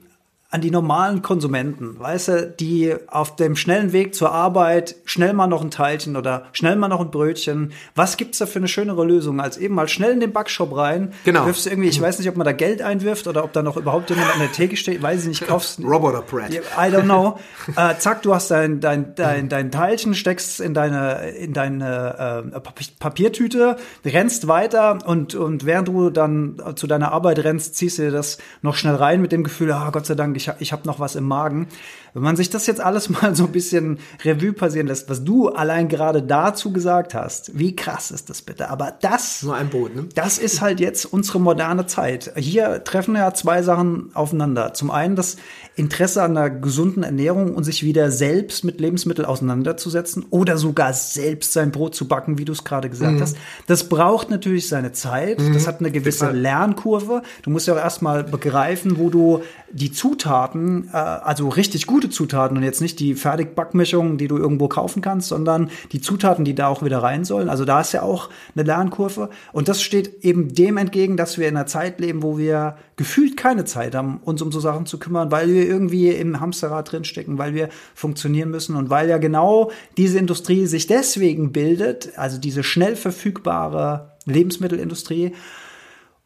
[0.55, 5.47] an die normalen Konsumenten, weißt du, die auf dem schnellen Weg zur Arbeit schnell mal
[5.47, 7.73] noch ein Teilchen oder schnell mal noch ein Brötchen.
[7.93, 11.11] Was gibt's da für eine schönere Lösung, als eben mal schnell in den Backshop rein?
[11.25, 11.45] Genau.
[11.45, 14.09] Wirfst irgendwie, ich weiß nicht, ob man da Geld einwirft oder ob da noch überhaupt
[14.09, 15.81] jemand an der Theke steht, weiß ich nicht, kaufst.
[15.83, 16.53] Roboter Bread.
[16.53, 17.37] I don't know.
[17.75, 22.59] äh, zack, du hast dein, dein, dein, dein Teilchen, steckst in deine, in deine äh,
[22.97, 28.11] Papiertüte, rennst weiter und, und während du dann zu deiner Arbeit rennst, ziehst du dir
[28.11, 30.87] das noch schnell rein mit dem Gefühl, ah, Gott sei Dank, ich ich, ich habe
[30.87, 31.67] noch was im Magen.
[32.13, 35.49] Wenn man sich das jetzt alles mal so ein bisschen Revue passieren lässt, was du
[35.49, 38.69] allein gerade dazu gesagt hast, wie krass ist das bitte?
[38.69, 40.07] Aber das, nur ein Boot, ne?
[40.15, 42.31] Das ist halt jetzt unsere moderne Zeit.
[42.35, 44.73] Hier treffen ja zwei Sachen aufeinander.
[44.73, 45.37] Zum einen das
[45.77, 51.51] Interesse an einer gesunden Ernährung und sich wieder selbst mit Lebensmitteln auseinanderzusetzen oder sogar selbst
[51.51, 53.21] sein Brot zu backen, wie du es gerade gesagt mhm.
[53.21, 53.35] hast.
[53.67, 55.39] Das braucht natürlich seine Zeit.
[55.39, 55.53] Mhm.
[55.53, 57.23] Das hat eine gewisse Lernkurve.
[57.43, 62.55] Du musst ja auch erstmal begreifen, wo du die Zutaten, äh, also richtig gute Zutaten
[62.55, 66.67] und jetzt nicht die Fertigbackmischungen, die du irgendwo kaufen kannst, sondern die Zutaten, die da
[66.67, 67.49] auch wieder rein sollen.
[67.49, 69.29] Also da ist ja auch eine Lernkurve.
[69.51, 73.35] Und das steht eben dem entgegen, dass wir in einer Zeit leben, wo wir gefühlt
[73.35, 77.37] keine Zeit haben, uns um so Sachen zu kümmern, weil wir irgendwie im Hamsterrad drinstecken,
[77.37, 82.63] weil wir funktionieren müssen und weil ja genau diese Industrie sich deswegen bildet, also diese
[82.63, 85.33] schnell verfügbare Lebensmittelindustrie,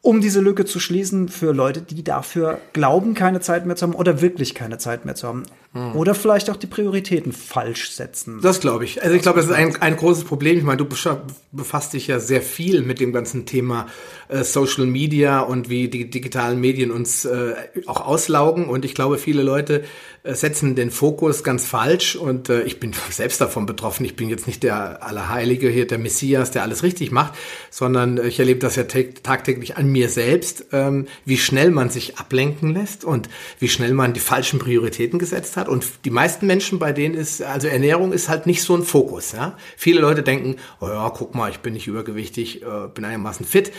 [0.02, 3.96] um diese Lücke zu schließen für Leute, die dafür glauben, keine Zeit mehr zu haben
[3.96, 5.44] oder wirklich keine Zeit mehr zu haben.
[5.74, 5.96] Hm.
[5.96, 8.40] Oder vielleicht auch die Prioritäten falsch setzen.
[8.42, 9.04] Das glaube ich.
[9.04, 10.58] Also ich glaube, das ist ein, ein großes Problem.
[10.58, 10.88] Ich meine, du
[11.52, 13.88] befasst dich ja sehr viel mit dem ganzen Thema
[14.30, 17.54] äh, Social Media und wie die digitalen Medien uns äh,
[17.86, 18.70] auch auslaugen.
[18.70, 19.84] Und ich glaube, viele Leute
[20.34, 22.15] setzen den Fokus ganz falsch.
[22.15, 24.06] Und äh, ich bin selbst davon betroffen.
[24.06, 27.34] Ich bin jetzt nicht der Allerheilige hier, der Messias, der alles richtig macht,
[27.70, 32.74] sondern ich erlebe das ja tagtäglich an mir selbst, ähm, wie schnell man sich ablenken
[32.74, 35.70] lässt und wie schnell man die falschen Prioritäten gesetzt hat hat.
[35.70, 39.34] Und die meisten Menschen, bei denen ist, also Ernährung ist halt nicht so ein Fokus.
[39.34, 39.56] Ja?
[39.78, 43.72] Viele Leute denken, oh ja, guck mal, ich bin nicht übergewichtig, äh, bin einigermaßen fit.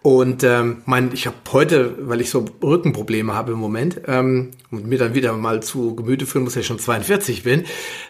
[0.00, 4.86] Und ähm, mein, ich habe heute, weil ich so Rückenprobleme habe im Moment ähm, und
[4.86, 7.64] mir dann wieder mal zu Gemüte führen muss, dass ich schon 42 bin,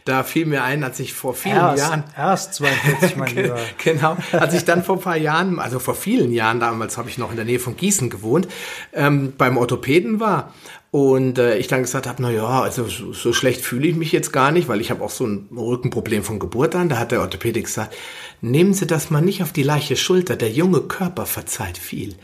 [0.04, 2.04] da fiel mir ein, als ich vor vielen erst, Jahren...
[2.16, 3.58] Erst 42, mein Lieber.
[3.82, 7.18] genau, als ich dann vor ein paar Jahren, also vor vielen Jahren, damals habe ich
[7.18, 8.48] noch in der Nähe von Gießen gewohnt,
[8.92, 10.52] ähm, beim Orthopäden war
[10.94, 14.12] und äh, ich dann gesagt habe, na ja, also so, so schlecht fühle ich mich
[14.12, 16.88] jetzt gar nicht, weil ich habe auch so ein Rückenproblem von Geburt an.
[16.88, 17.96] Da hat der Orthopädik gesagt,
[18.44, 20.36] nehmen Sie das mal nicht auf die leichte Schulter.
[20.36, 22.14] Der junge Körper verzeiht viel.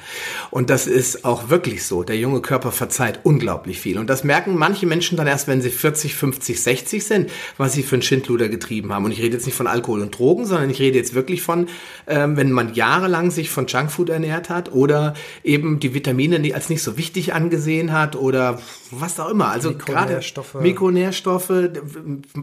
[0.50, 2.02] Und das ist auch wirklich so.
[2.02, 3.98] Der junge Körper verzeiht unglaublich viel.
[3.98, 7.82] Und das merken manche Menschen dann erst, wenn sie 40, 50, 60 sind, was sie
[7.82, 9.06] für ein Schindluder getrieben haben.
[9.06, 11.68] Und ich rede jetzt nicht von Alkohol und Drogen, sondern ich rede jetzt wirklich von,
[12.06, 16.82] ähm, wenn man jahrelang sich von Junkfood ernährt hat oder eben die Vitamine als nicht
[16.82, 19.48] so wichtig angesehen hat oder was auch immer.
[19.48, 20.20] Also gerade
[20.60, 21.52] Mikronährstoffe,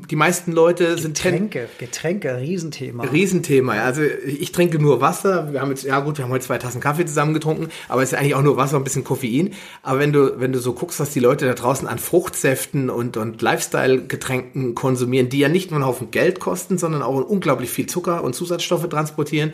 [0.10, 3.04] die meisten Leute sind Getränke, Getränke, Riesenthema.
[3.04, 3.67] Riesenthema.
[3.74, 5.52] Also ich trinke nur Wasser.
[5.52, 8.12] Wir haben jetzt, ja gut, wir haben heute zwei Tassen Kaffee zusammen getrunken, aber es
[8.12, 9.54] ist eigentlich auch nur Wasser, und ein bisschen Koffein.
[9.84, 13.18] Aber wenn du, wenn du so guckst, was die Leute da draußen an Fruchtsäften und,
[13.18, 17.88] und Lifestyle-Getränken konsumieren, die ja nicht nur einen Haufen Geld kosten, sondern auch unglaublich viel
[17.88, 19.54] Zucker und Zusatzstoffe transportieren,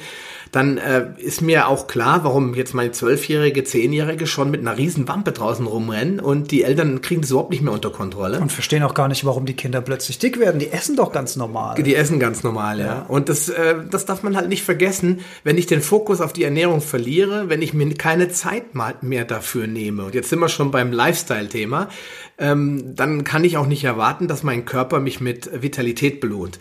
[0.51, 5.07] dann äh, ist mir auch klar, warum jetzt meine zwölfjährige, zehnjährige schon mit einer riesen
[5.07, 8.39] Wampe draußen rumrennen und die Eltern kriegen das überhaupt nicht mehr unter Kontrolle.
[8.39, 10.59] Und verstehen auch gar nicht, warum die Kinder plötzlich dick werden.
[10.59, 11.81] Die essen doch ganz normal.
[11.81, 12.85] Die essen ganz normal, ja.
[12.85, 13.05] ja.
[13.07, 16.43] Und das, äh, das darf man halt nicht vergessen, wenn ich den Fokus auf die
[16.43, 20.05] Ernährung verliere, wenn ich mir keine Zeit mehr dafür nehme.
[20.05, 21.89] Und jetzt sind wir schon beim Lifestyle-Thema.
[22.37, 26.59] Ähm, dann kann ich auch nicht erwarten, dass mein Körper mich mit Vitalität belohnt.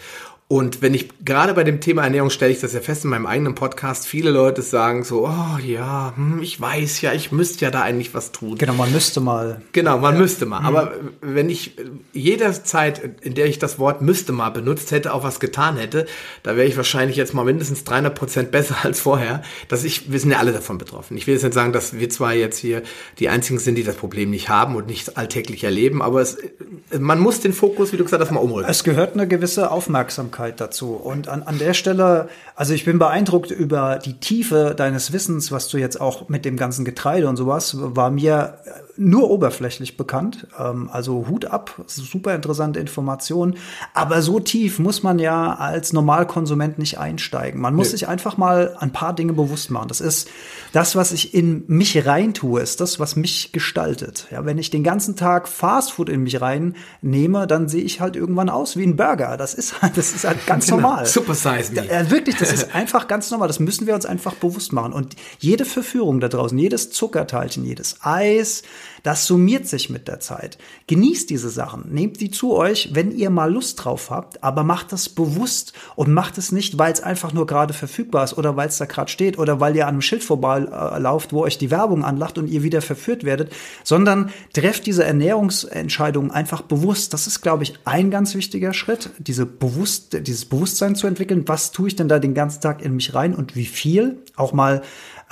[0.52, 3.24] Und wenn ich gerade bei dem Thema Ernährung stelle ich das ja fest in meinem
[3.24, 7.70] eigenen Podcast, viele Leute sagen so, oh ja, hm, ich weiß ja, ich müsste ja
[7.70, 8.58] da eigentlich was tun.
[8.58, 9.62] Genau, man müsste mal.
[9.72, 10.20] Genau, man ja.
[10.20, 10.60] müsste mal.
[10.60, 10.66] Mhm.
[10.66, 11.78] Aber wenn ich
[12.12, 16.04] jeder Zeit, in der ich das Wort müsste mal benutzt hätte, auch was getan hätte,
[16.42, 19.40] da wäre ich wahrscheinlich jetzt mal mindestens 300 Prozent besser als vorher.
[19.68, 21.16] Dass ich, wir sind ja alle davon betroffen.
[21.16, 22.82] Ich will jetzt nicht sagen, dass wir zwar jetzt hier
[23.20, 26.36] die einzigen sind, die das Problem nicht haben und nicht alltäglich erleben, aber es,
[26.90, 28.68] man muss den Fokus, wie du gesagt hast, mal umrücken.
[28.68, 30.94] Es gehört eine gewisse Aufmerksamkeit Aufmerksamkeit dazu.
[30.94, 35.68] Und an, an der Stelle, also ich bin beeindruckt über die Tiefe deines Wissens, was
[35.68, 38.58] du jetzt auch mit dem ganzen Getreide und sowas, war mir
[38.96, 40.46] nur oberflächlich bekannt.
[40.58, 43.56] Ähm, also Hut ab, super interessante Informationen.
[43.94, 47.60] Aber so tief muss man ja als Normalkonsument nicht einsteigen.
[47.60, 47.92] Man muss nee.
[47.92, 49.88] sich einfach mal ein paar Dinge bewusst machen.
[49.88, 50.28] Das ist
[50.72, 54.26] das, was ich in mich reintue, ist das, was mich gestaltet.
[54.30, 58.48] Ja, wenn ich den ganzen Tag Fastfood in mich reinnehme, dann sehe ich halt irgendwann
[58.48, 59.36] aus wie ein Burger.
[59.36, 60.80] Das ist halt, das ist halt ganz genau.
[60.80, 61.06] normal.
[61.06, 61.86] Super size me.
[61.86, 63.48] Ja, wirklich, das ist einfach ganz normal.
[63.48, 64.92] Das müssen wir uns einfach bewusst machen.
[64.92, 68.62] Und jede Verführung da draußen, jedes Zuckerteilchen, jedes Eis,
[69.02, 70.58] das summiert sich mit der Zeit.
[70.86, 74.92] Genießt diese Sachen, nehmt die zu euch, wenn ihr mal Lust drauf habt, aber macht
[74.92, 78.68] das bewusst und macht es nicht, weil es einfach nur gerade verfügbar ist oder weil
[78.68, 82.04] es da gerade steht oder weil ihr an einem Schild vorbeilauft, wo euch die Werbung
[82.04, 83.52] anlacht und ihr wieder verführt werdet,
[83.84, 87.12] sondern trefft diese Ernährungsentscheidungen einfach bewusst.
[87.12, 91.42] Das ist, glaube ich, ein ganz wichtiger Schritt, diese bewusst, dieses Bewusstsein zu entwickeln.
[91.46, 94.22] Was tue ich denn da den ganzen Tag in mich rein und wie viel?
[94.36, 94.82] Auch mal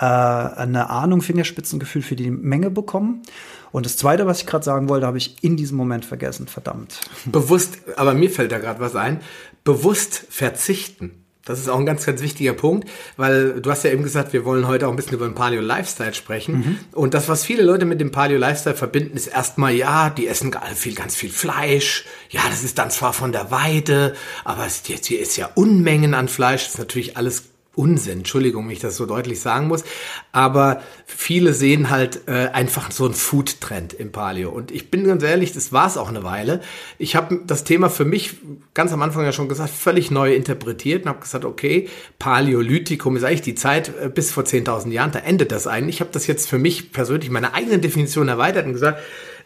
[0.01, 3.23] äh, eine Ahnung, Fingerspitzengefühl für die Menge bekommen.
[3.71, 6.49] Und das Zweite, was ich gerade sagen wollte, habe ich in diesem Moment vergessen.
[6.49, 7.01] Verdammt.
[7.27, 9.21] Bewusst, aber mir fällt da gerade was ein.
[9.63, 11.13] Bewusst verzichten.
[11.45, 14.45] Das ist auch ein ganz, ganz wichtiger Punkt, weil du hast ja eben gesagt, wir
[14.45, 16.55] wollen heute auch ein bisschen über den Paleo Lifestyle sprechen.
[16.55, 16.79] Mhm.
[16.93, 20.55] Und das, was viele Leute mit dem Paleo Lifestyle verbinden, ist erstmal, ja, die essen
[20.75, 22.05] viel, ganz viel Fleisch.
[22.29, 26.29] Ja, das ist dann zwar von der Weide, aber es, hier ist ja Unmengen an
[26.29, 26.65] Fleisch.
[26.65, 29.85] Das ist natürlich alles Unsinn, Entschuldigung, wenn ich das so deutlich sagen muss,
[30.33, 35.23] aber viele sehen halt äh, einfach so einen Food-Trend im Paleo und ich bin ganz
[35.23, 36.63] ehrlich, das war es auch eine Weile.
[36.99, 38.39] Ich habe das Thema für mich
[38.75, 43.23] ganz am Anfang ja schon gesagt, völlig neu interpretiert und habe gesagt, okay, Paläolithikum ist
[43.23, 45.97] eigentlich die Zeit äh, bis vor 10.000 Jahren, da endet das eigentlich.
[45.97, 49.01] Ich habe das jetzt für mich persönlich meine eigene Definition erweitert und gesagt,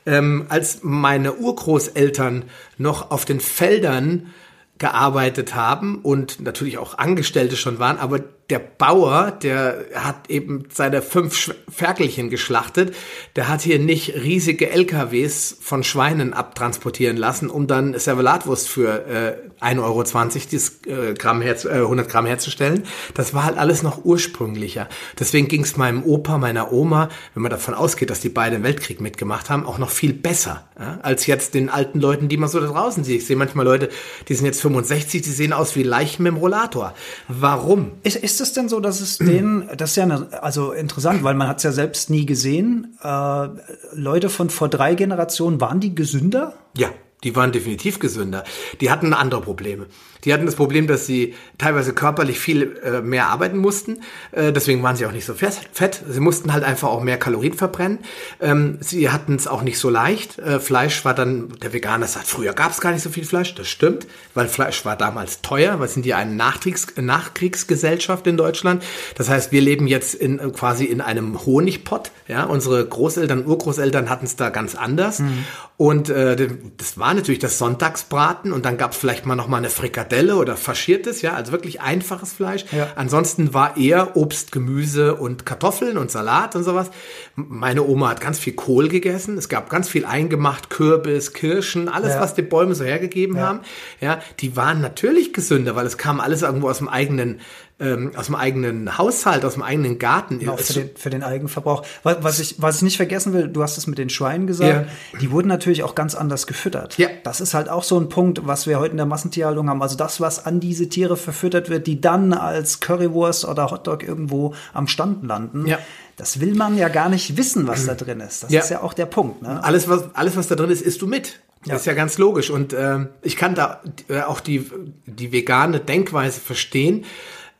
[0.06, 2.44] ähm, als meine Urgroßeltern
[2.78, 4.32] noch auf den Feldern
[4.78, 11.00] gearbeitet haben und natürlich auch Angestellte schon waren, aber der Bauer, der hat eben seine
[11.00, 12.94] fünf Ferkelchen geschlachtet,
[13.36, 19.64] der hat hier nicht riesige LKWs von Schweinen abtransportieren lassen, um dann Servelatwurst für äh,
[19.64, 20.02] 1,20 Euro
[20.50, 22.84] dieses, äh, Gramm her, äh, 100 Gramm herzustellen.
[23.14, 24.88] Das war halt alles noch ursprünglicher.
[25.18, 28.62] Deswegen ging es meinem Opa, meiner Oma, wenn man davon ausgeht, dass die beide im
[28.62, 32.50] Weltkrieg mitgemacht haben, auch noch viel besser ja, als jetzt den alten Leuten, die man
[32.50, 33.22] so da draußen sieht.
[33.22, 33.88] Ich sehe manchmal Leute,
[34.28, 36.94] die sind jetzt 65, die sehen aus wie Leichen mit dem Rollator.
[37.28, 37.92] Warum?
[38.02, 41.34] Ist, ist es denn so, dass es den, das ist ja eine, also interessant, weil
[41.34, 42.96] man hat es ja selbst nie gesehen.
[43.02, 43.48] Äh,
[43.92, 46.54] Leute von vor drei Generationen, waren die gesünder?
[46.76, 46.90] Ja,
[47.24, 48.44] Die waren definitiv gesünder.
[48.80, 49.86] Die hatten andere Probleme.
[50.24, 54.00] Die hatten das Problem, dass sie teilweise körperlich viel äh, mehr arbeiten mussten.
[54.32, 56.02] Äh, deswegen waren sie auch nicht so fett.
[56.08, 57.98] Sie mussten halt einfach auch mehr Kalorien verbrennen.
[58.40, 60.38] Ähm, sie hatten es auch nicht so leicht.
[60.38, 63.54] Äh, Fleisch war dann, der Veganer sagt, früher gab es gar nicht so viel Fleisch.
[63.54, 65.80] Das stimmt, weil Fleisch war damals teuer.
[65.80, 68.82] Wir sind ja eine Nachkriegs Nachkriegsgesellschaft in Deutschland.
[69.16, 72.10] Das heißt, wir leben jetzt in, quasi in einem Honigpott.
[72.28, 75.18] Ja, unsere Großeltern, Urgroßeltern hatten es da ganz anders.
[75.18, 75.44] Mhm.
[75.76, 79.58] Und äh, das war natürlich das Sonntagsbraten und dann gab es vielleicht mal noch mal
[79.58, 82.64] eine Frikadelle oder faschiertes, ja, also wirklich einfaches Fleisch.
[82.72, 82.88] Ja.
[82.96, 86.90] Ansonsten war eher Obst, Gemüse und Kartoffeln und Salat und sowas.
[87.36, 89.36] Meine Oma hat ganz viel Kohl gegessen.
[89.36, 92.20] Es gab ganz viel eingemacht, Kürbis, Kirschen, alles, ja.
[92.20, 93.42] was die Bäume so hergegeben ja.
[93.42, 93.60] haben.
[94.00, 97.40] Ja, die waren natürlich gesünder, weil es kam alles irgendwo aus dem eigenen
[97.80, 100.38] ähm, aus dem eigenen Haushalt, aus dem eigenen Garten.
[100.38, 101.84] Genau, für den, für den Eigenverbrauch.
[102.04, 104.88] Was, was, ich, was ich nicht vergessen will, du hast es mit den Schweinen gesagt,
[105.12, 105.18] ja.
[105.18, 106.96] die wurden natürlich auch ganz anders gefüttert.
[106.98, 107.08] Ja.
[107.24, 109.82] Das ist halt auch so ein Punkt, was wir heute in der Massentierhaltung haben.
[109.82, 114.54] Also das, was an diese Tiere verfüttert wird, die dann als Currywurst oder Hotdog irgendwo
[114.72, 115.66] am Stand landen.
[115.66, 115.78] Ja.
[116.16, 118.44] Das will man ja gar nicht wissen, was da drin ist.
[118.44, 118.60] Das ja.
[118.60, 119.42] ist ja auch der Punkt.
[119.42, 119.62] Ne?
[119.64, 121.40] Alles, was, alles, was da drin ist, isst du mit.
[121.64, 121.72] Ja.
[121.72, 122.50] Das ist ja ganz logisch.
[122.50, 124.70] Und äh, ich kann da äh, auch die,
[125.06, 127.04] die vegane Denkweise verstehen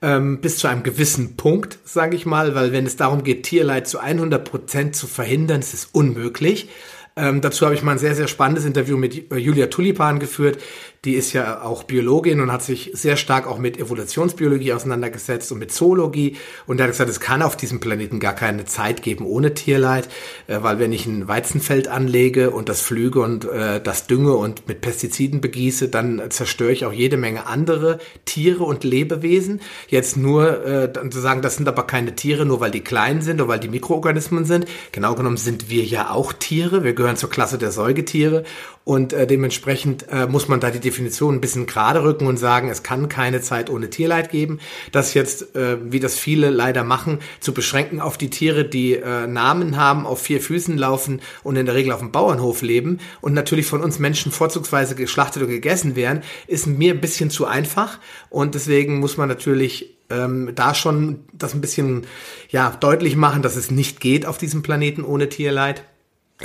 [0.03, 3.89] ähm, bis zu einem gewissen Punkt, sage ich mal, weil wenn es darum geht, Tierleid
[3.89, 6.69] zu 100 Prozent zu verhindern, ist es unmöglich.
[7.17, 10.59] Ähm, dazu habe ich mal ein sehr, sehr spannendes Interview mit äh, Julia Tulipan geführt,
[11.05, 15.59] die ist ja auch Biologin und hat sich sehr stark auch mit Evolutionsbiologie auseinandergesetzt und
[15.59, 16.37] mit Zoologie.
[16.67, 20.09] Und hat gesagt, es kann auf diesem Planeten gar keine Zeit geben ohne Tierleid,
[20.47, 24.67] äh, weil wenn ich ein Weizenfeld anlege und das flüge und äh, das dünge und
[24.67, 29.61] mit Pestiziden begieße, dann zerstöre ich auch jede Menge andere Tiere und Lebewesen.
[29.89, 33.41] Jetzt nur äh, zu sagen, das sind aber keine Tiere, nur weil die klein sind
[33.41, 34.67] oder weil die Mikroorganismen sind.
[34.93, 36.83] Genau genommen sind wir ja auch Tiere.
[36.83, 38.45] Wir gehören zur Klasse der Säugetiere
[38.85, 42.85] und äh, dementsprechend muss man da die Definition ein bisschen gerade rücken und sagen, es
[42.85, 44.61] kann keine Zeit ohne Tierleid geben.
[44.93, 49.27] Das jetzt, äh, wie das viele leider machen, zu beschränken auf die Tiere, die äh,
[49.27, 53.35] Namen haben, auf vier Füßen laufen und in der Regel auf dem Bauernhof leben und
[53.35, 57.99] natürlich von uns Menschen vorzugsweise geschlachtet und gegessen werden, ist mir ein bisschen zu einfach.
[58.31, 62.07] Und deswegen muss man natürlich ähm, da schon das ein bisschen
[62.51, 65.83] ja deutlich machen, dass es nicht geht auf diesem Planeten ohne Tierleid.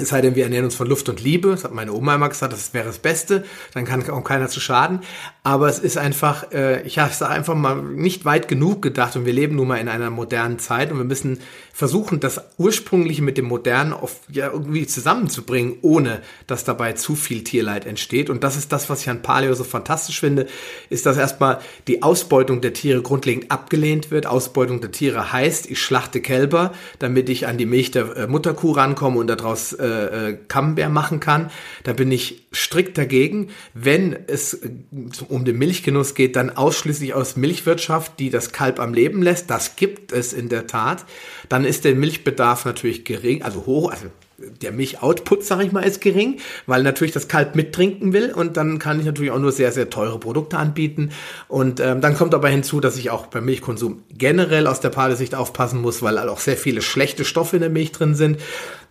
[0.01, 1.51] Es sei denn, wir ernähren uns von Luft und Liebe.
[1.51, 3.43] Das hat meine Oma immer gesagt, das wäre das Beste.
[3.73, 5.01] Dann kann auch keiner zu schaden.
[5.43, 9.15] Aber es ist einfach, äh, ich habe es einfach mal nicht weit genug gedacht.
[9.15, 11.39] Und wir leben nun mal in einer modernen Zeit und wir müssen
[11.73, 17.43] versuchen, das Ursprüngliche mit dem Modernen auf, ja, irgendwie zusammenzubringen, ohne dass dabei zu viel
[17.43, 18.29] Tierleid entsteht.
[18.29, 20.47] Und das ist das, was ich an Paleo so fantastisch finde,
[20.89, 24.25] ist, dass erstmal die Ausbeutung der Tiere grundlegend abgelehnt wird.
[24.25, 28.71] Ausbeutung der Tiere heißt, ich schlachte Kälber, damit ich an die Milch der äh, Mutterkuh
[28.71, 31.51] rankomme und daraus äh, äh, Camembert machen kann.
[31.83, 33.49] Da bin ich strikt dagegen.
[33.73, 34.69] Wenn es äh,
[35.27, 39.49] um den Milchgenuss geht, dann ausschließlich aus Milchwirtschaft, die das Kalb am Leben lässt.
[39.49, 41.05] Das gibt es in der Tat.
[41.47, 44.07] Dann ist der Milchbedarf natürlich gering, also hoch, also
[44.61, 48.79] der Milchoutput, sage ich mal, ist gering, weil natürlich das Kalb mittrinken will und dann
[48.79, 51.11] kann ich natürlich auch nur sehr, sehr teure Produkte anbieten.
[51.47, 55.35] Und ähm, dann kommt aber hinzu, dass ich auch beim Milchkonsum generell aus der Palesicht
[55.35, 58.39] aufpassen muss, weil auch sehr viele schlechte Stoffe in der Milch drin sind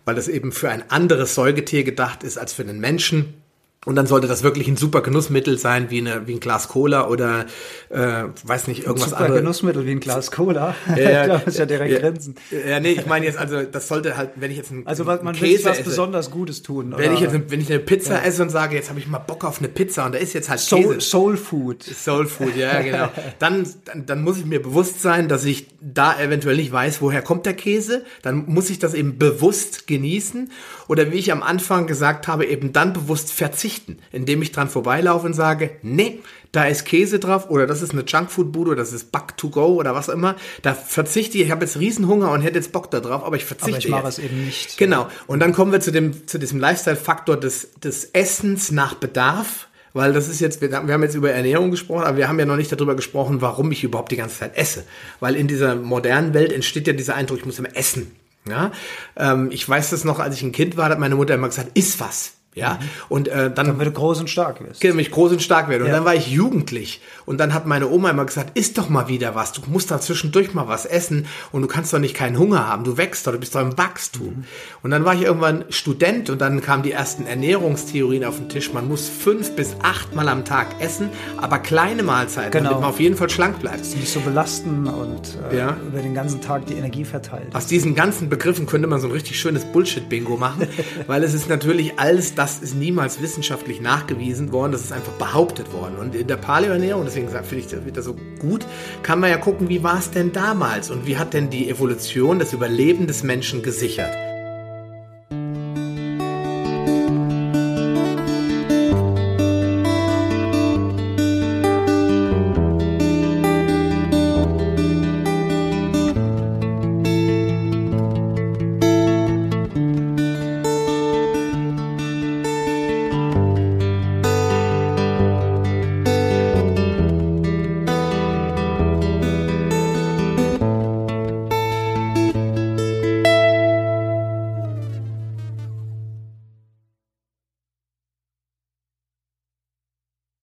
[0.09, 3.38] weil das eben für ein anderes Säugetier gedacht ist als für den Menschen.
[3.85, 7.07] Und dann sollte das wirklich ein super Genussmittel sein, wie, eine, wie ein Glas Cola
[7.07, 7.45] oder,
[7.89, 9.27] äh, weiß nicht, irgendwas anderes.
[9.29, 10.75] Super Genussmittel wie ein Glas Cola.
[10.97, 12.35] Ja, das ist ja direkt ja, Grenzen.
[12.67, 15.33] Ja, nee, ich meine jetzt, also das sollte halt, wenn ich jetzt ein Also man
[15.33, 16.93] Käse will was esse, besonders Gutes tun.
[16.97, 18.23] Wenn ich, jetzt, wenn ich eine Pizza ja.
[18.23, 20.49] esse und sage, jetzt habe ich mal Bock auf eine Pizza und da ist jetzt
[20.49, 20.99] halt Soul, Käse.
[20.99, 21.81] Soul Food.
[21.81, 23.07] Soul Food, ja, genau.
[23.39, 27.21] dann, dann, dann muss ich mir bewusst sein, dass ich da eventuell nicht weiß, woher
[27.21, 28.03] kommt der Käse.
[28.23, 30.51] Dann muss ich das eben bewusst genießen.
[30.89, 33.68] Oder wie ich am Anfang gesagt habe, eben dann bewusst verzichten,
[34.11, 36.19] indem ich dran vorbeilaufe und sage, nee,
[36.51, 39.75] da ist Käse drauf oder das ist eine Junkfood-Bude oder das ist Back to go
[39.75, 40.35] oder was immer.
[40.61, 43.45] Da verzichte ich, ich habe jetzt Riesenhunger und hätte jetzt Bock da drauf, aber ich
[43.45, 44.77] verzichte aber ich mache es eben nicht.
[44.77, 45.07] Genau.
[45.27, 49.67] Und dann kommen wir zu dem, zu diesem Lifestyle-Faktor des, des Essens nach Bedarf.
[49.91, 52.57] Weil das ist jetzt, wir haben jetzt über Ernährung gesprochen, aber wir haben ja noch
[52.57, 54.83] nicht darüber gesprochen, warum ich überhaupt die ganze Zeit esse.
[55.19, 58.11] Weil in dieser modernen Welt entsteht ja dieser Eindruck, ich muss immer essen.
[58.47, 58.71] Ja,
[59.17, 61.71] ähm, ich weiß das noch, als ich ein Kind war, hat meine Mutter immer gesagt,
[61.77, 62.33] iss was.
[62.59, 64.81] Ja, und äh, dann, dann wird groß und stark wirst.
[64.81, 65.85] Genau, mich groß und stark werde.
[65.85, 65.95] Und ja.
[65.95, 67.01] dann war ich jugendlich.
[67.25, 69.51] Und dann hat meine Oma immer gesagt, isst doch mal wieder was.
[69.51, 71.27] Du musst da zwischendurch mal was essen.
[71.51, 72.83] Und du kannst doch nicht keinen Hunger haben.
[72.83, 74.27] Du wächst doch, du bist doch im Wachstum.
[74.27, 74.43] Mhm.
[74.83, 78.73] Und dann war ich irgendwann Student und dann kamen die ersten Ernährungstheorien auf den Tisch.
[78.73, 82.69] Man muss fünf bis acht Mal am Tag essen, aber kleine Mahlzeiten, genau.
[82.69, 83.79] damit man auf jeden Fall schlank bleibt.
[83.95, 85.77] Nicht so belasten und äh, ja.
[85.87, 87.53] über den ganzen Tag die Energie verteilt.
[87.53, 90.67] Aus diesen ganzen Begriffen könnte man so ein richtig schönes Bullshit-Bingo machen,
[91.07, 95.13] weil es ist natürlich alles das, das ist niemals wissenschaftlich nachgewiesen worden, das ist einfach
[95.13, 95.97] behauptet worden.
[95.97, 98.65] Und in der Paleoernährung, deswegen finde ich das wieder so gut,
[99.03, 102.39] kann man ja gucken, wie war es denn damals und wie hat denn die Evolution
[102.39, 104.28] das Überleben des Menschen gesichert.